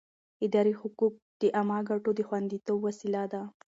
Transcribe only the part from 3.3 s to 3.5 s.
ده.